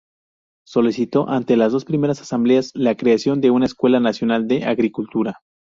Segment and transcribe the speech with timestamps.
[0.65, 5.41] Solicitó ante las dos primeras asambleas la creación de una escuela nacional de agricultura.